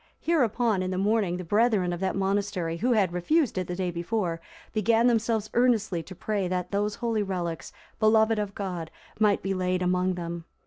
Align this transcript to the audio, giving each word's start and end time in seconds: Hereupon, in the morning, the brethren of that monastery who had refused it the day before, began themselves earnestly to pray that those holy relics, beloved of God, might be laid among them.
Hereupon, 0.19 0.81
in 0.81 0.89
the 0.89 0.97
morning, 0.97 1.37
the 1.37 1.43
brethren 1.43 1.93
of 1.93 1.99
that 1.99 2.15
monastery 2.15 2.77
who 2.77 2.93
had 2.93 3.13
refused 3.13 3.55
it 3.59 3.67
the 3.67 3.75
day 3.75 3.91
before, 3.91 4.41
began 4.73 5.05
themselves 5.05 5.51
earnestly 5.53 6.01
to 6.01 6.15
pray 6.15 6.47
that 6.47 6.71
those 6.71 6.95
holy 6.95 7.21
relics, 7.21 7.71
beloved 7.99 8.39
of 8.39 8.55
God, 8.55 8.89
might 9.19 9.43
be 9.43 9.53
laid 9.53 9.83
among 9.83 10.15
them. 10.15 10.45